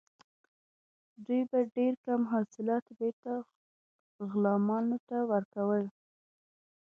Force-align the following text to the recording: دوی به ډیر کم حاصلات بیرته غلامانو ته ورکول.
دوی 1.25 1.41
به 1.49 1.59
ډیر 1.75 1.93
کم 2.05 2.21
حاصلات 2.33 2.85
بیرته 2.97 3.33
غلامانو 4.29 4.97
ته 5.07 5.17
ورکول. 5.31 5.83